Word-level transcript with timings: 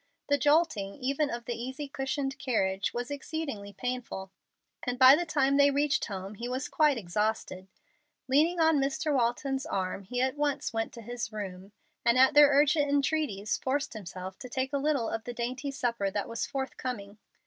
The 0.29 0.37
jolting, 0.39 0.95
even 0.95 1.29
of 1.29 1.45
the 1.45 1.53
easy 1.53 1.87
cushioned 1.87 2.39
carriage, 2.39 2.91
was 2.91 3.11
exceedingly 3.11 3.71
painful, 3.71 4.31
and 4.81 4.97
by 4.97 5.15
the 5.15 5.27
time 5.27 5.57
they 5.57 5.69
reached 5.69 6.05
home 6.05 6.33
he 6.33 6.49
was 6.49 6.67
quite 6.67 6.97
exhausted. 6.97 7.67
Leaning 8.27 8.59
on 8.59 8.79
Mr. 8.79 9.13
Walton's 9.15 9.63
arm 9.67 10.05
he 10.05 10.19
at 10.19 10.35
once 10.37 10.73
went 10.73 10.91
to 10.93 11.03
his 11.03 11.31
room, 11.31 11.71
and 12.03 12.17
at 12.17 12.33
their 12.33 12.49
urgent 12.49 12.89
entreaties 12.89 13.57
forced 13.57 13.93
himself 13.93 14.39
to 14.39 14.49
take 14.49 14.73
a 14.73 14.79
little 14.79 15.07
of 15.07 15.23
the 15.25 15.33
dainty 15.35 15.69
supper 15.69 16.09
that 16.09 16.27
was 16.27 16.47
forthcoming. 16.47 17.19